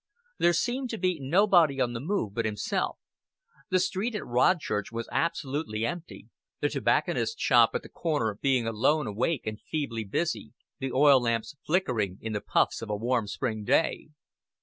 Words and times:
There 0.39 0.53
seemed 0.53 0.89
to 0.89 0.97
be 0.97 1.19
nobody 1.21 1.79
on 1.79 1.93
the 1.93 1.99
move 1.99 2.33
but 2.33 2.43
himself; 2.43 2.97
the 3.69 3.77
street 3.79 4.15
at 4.15 4.25
Rodchurch 4.25 4.91
was 4.91 5.07
absolutely 5.11 5.85
empty, 5.85 6.27
the 6.59 6.69
tobacconist's 6.69 7.39
shop 7.39 7.75
at 7.75 7.83
the 7.83 7.87
corner 7.89 8.39
being 8.41 8.65
alone 8.65 9.05
awake 9.05 9.45
and 9.45 9.61
feebly 9.61 10.03
busy, 10.03 10.53
the 10.79 10.91
oil 10.91 11.21
lamps 11.21 11.55
flickering 11.67 12.17
in 12.19 12.33
the 12.33 12.41
puffs 12.41 12.81
of 12.81 12.89
a 12.89 12.95
warm 12.95 13.27
spring 13.27 13.63
wind. 13.63 14.15